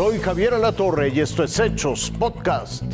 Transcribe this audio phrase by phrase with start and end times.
[0.00, 2.84] Javier Alatorre y esto es Hechos Podcast.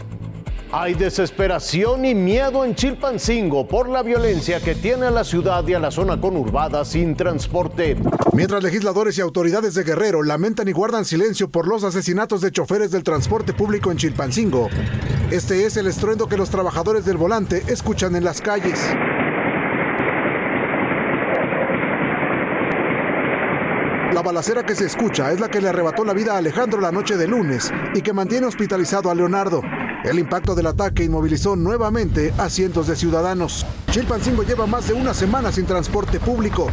[0.73, 5.75] Hay desesperación y miedo en Chilpancingo por la violencia que tiene a la ciudad y
[5.75, 7.97] a la zona conurbada sin transporte.
[8.33, 12.91] Mientras legisladores y autoridades de Guerrero lamentan y guardan silencio por los asesinatos de choferes
[12.91, 14.69] del transporte público en Chilpancingo,
[15.31, 18.81] este es el estruendo que los trabajadores del volante escuchan en las calles.
[24.17, 26.91] La balacera que se escucha es la que le arrebató la vida a Alejandro la
[26.91, 29.61] noche de lunes y que mantiene hospitalizado a Leonardo.
[30.05, 33.67] El impacto del ataque inmovilizó nuevamente a cientos de ciudadanos.
[33.91, 36.69] Chilpancingo lleva más de una semana sin transporte público.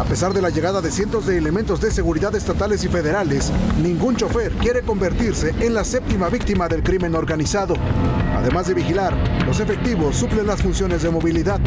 [0.00, 4.16] A pesar de la llegada de cientos de elementos de seguridad estatales y federales, ningún
[4.16, 7.76] chofer quiere convertirse en la séptima víctima del crimen organizado.
[8.36, 11.60] Además de vigilar, los efectivos suplen las funciones de movilidad.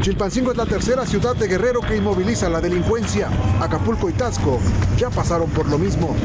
[0.00, 3.28] Chilpancingo es la tercera ciudad de Guerrero que inmoviliza la delincuencia.
[3.60, 4.58] Acapulco y Tasco
[4.96, 6.16] ya pasaron por lo mismo.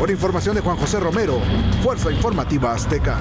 [0.00, 1.38] Por información de Juan José Romero,
[1.80, 3.18] Fuerza Informativa Azteca.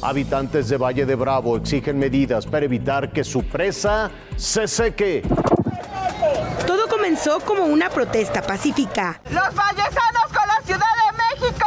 [0.00, 5.22] Habitantes de Valle de Bravo exigen medidas para evitar que su presa se seque.
[6.68, 9.20] Todo comenzó como una protesta pacífica.
[9.24, 11.66] Los con la Ciudad de México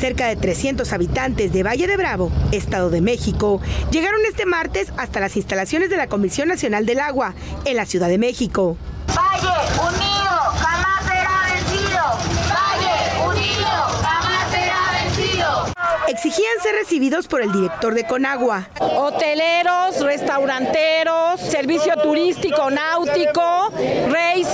[0.00, 5.20] cerca de 300 habitantes de Valle de Bravo, Estado de México, llegaron este martes hasta
[5.20, 7.34] las instalaciones de la Comisión Nacional del Agua
[7.66, 8.78] en la Ciudad de México.
[9.08, 12.00] Valle unido, jamás será vencido.
[12.48, 13.68] Valle unido,
[14.02, 15.66] jamás será vencido.
[16.08, 18.68] Exigían ser recibidos por el director de Conagua.
[18.80, 23.70] Hoteleros, restauranteros, servicio turístico, náutico,
[24.08, 24.49] racers,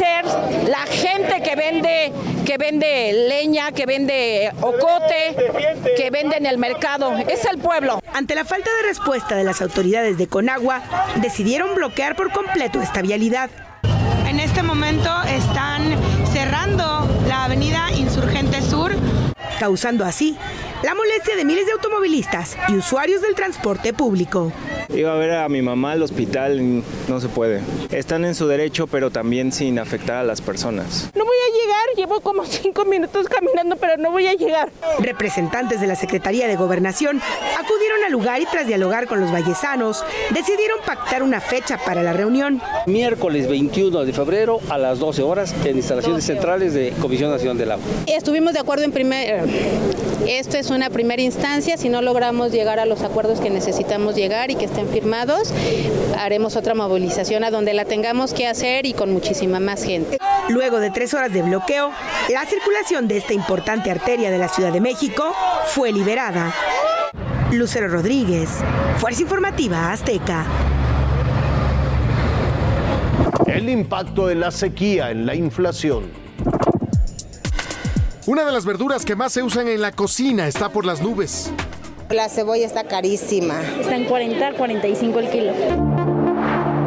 [2.56, 5.36] que vende leña, que vende ocote,
[5.94, 7.14] que vende en el mercado.
[7.18, 8.00] Es el pueblo.
[8.14, 10.82] Ante la falta de respuesta de las autoridades de Conagua,
[11.16, 13.50] decidieron bloquear por completo esta vialidad.
[14.26, 15.96] En este momento están
[16.32, 18.92] cerrando la avenida Insurgente Sur,
[19.58, 20.36] causando así
[20.82, 24.52] la molestia de miles de automovilistas y usuarios del transporte público.
[24.88, 27.60] Iba a ver a mi mamá al hospital, y no se puede.
[27.90, 31.10] Están en su derecho, pero también sin afectar a las personas.
[31.14, 34.70] No voy a llegar, llevo como cinco minutos caminando, pero no voy a llegar.
[34.98, 37.20] Representantes de la Secretaría de Gobernación
[37.58, 42.12] acudieron al lugar y tras dialogar con los vallesanos, decidieron pactar una fecha para la
[42.12, 42.60] reunión.
[42.86, 47.72] Miércoles 21 de febrero a las 12 horas en instalaciones centrales de Comisión Nacional del
[47.72, 47.84] Agua.
[48.06, 49.44] Estuvimos de acuerdo en primer...
[50.26, 54.50] Esto es una primera instancia, si no logramos llegar a los acuerdos que necesitamos llegar
[54.50, 55.52] y que estén firmados,
[56.18, 60.18] haremos otra movilización a donde la tengamos que hacer y con muchísima más gente.
[60.48, 61.90] Luego de tres horas de bloqueo,
[62.30, 65.34] la circulación de esta importante arteria de la Ciudad de México
[65.66, 66.54] fue liberada.
[67.52, 68.48] Lucero Rodríguez,
[68.98, 70.44] Fuerza Informativa Azteca.
[73.46, 76.25] El impacto de la sequía en la inflación.
[78.26, 81.48] Una de las verduras que más se usan en la cocina está por las nubes.
[82.10, 83.54] La cebolla está carísima.
[83.80, 85.52] Está en 40, 45 el kilo.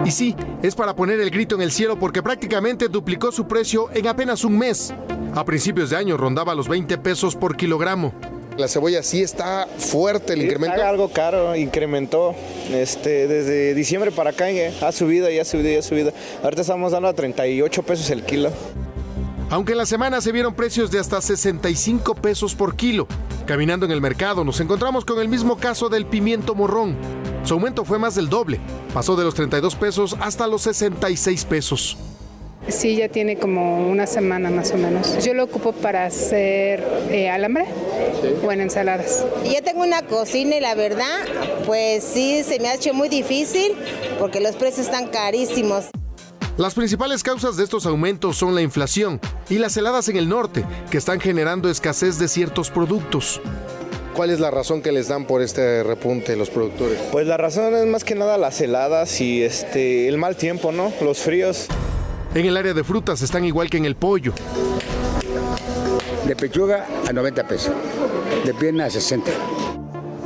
[0.04, 3.90] Y sí, es para poner el grito en el cielo porque prácticamente duplicó su precio
[3.94, 4.94] en apenas un mes.
[5.34, 8.12] A principios de año rondaba los 20 pesos por kilogramo.
[8.58, 10.76] La cebolla sí está fuerte el incremento.
[10.76, 12.36] Está algo caro, incrementó.
[12.70, 16.12] Este, desde diciembre para acá eh, ha subido y ha subido y ha subido.
[16.44, 18.52] Ahorita estamos dando a 38 pesos el kilo.
[19.52, 23.08] Aunque en la semana se vieron precios de hasta 65 pesos por kilo.
[23.48, 26.96] Caminando en el mercado nos encontramos con el mismo caso del pimiento morrón.
[27.44, 28.60] Su aumento fue más del doble.
[28.94, 31.98] Pasó de los 32 pesos hasta los 66 pesos.
[32.68, 35.26] Sí, ya tiene como una semana más o menos.
[35.26, 37.66] Yo lo ocupo para hacer eh, alambre
[38.46, 39.26] o en ensaladas.
[39.46, 41.26] Yo tengo una cocina y la verdad,
[41.66, 43.72] pues sí, se me ha hecho muy difícil
[44.20, 45.90] porque los precios están carísimos.
[46.60, 50.66] Las principales causas de estos aumentos son la inflación y las heladas en el norte,
[50.92, 53.40] que están generando escasez de ciertos productos.
[54.14, 57.00] ¿Cuál es la razón que les dan por este repunte los productores?
[57.14, 60.92] Pues la razón es más que nada las heladas y este el mal tiempo, ¿no?
[61.00, 61.68] Los fríos.
[62.36, 64.34] En el área de frutas están igual que en el pollo.
[66.28, 67.74] De pechuga a 90 pesos,
[68.44, 69.32] de pierna a 60.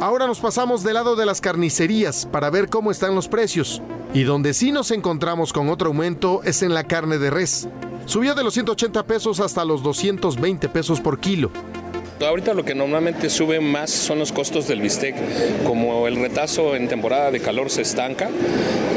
[0.04, 3.82] Ahora nos pasamos del lado de las carnicerías para ver cómo están los precios.
[4.14, 7.70] Y donde sí nos encontramos con otro aumento es en la carne de res.
[8.06, 11.52] Subió de los 180 pesos hasta los 220 pesos por kilo.
[12.20, 15.16] Ahorita lo que normalmente sube más son los costos del bistec.
[15.64, 18.30] Como el retazo en temporada de calor se estanca,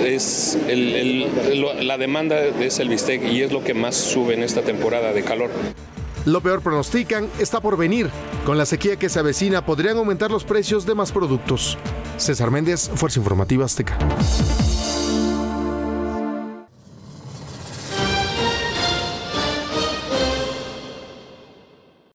[0.05, 5.13] es la demanda es el bistec y es lo que más sube en esta temporada
[5.13, 5.51] de calor.
[6.27, 8.11] Lo peor pronostican está por venir.
[8.45, 11.79] Con la sequía que se avecina podrían aumentar los precios de más productos.
[12.17, 13.97] César Méndez, Fuerza Informativa Azteca.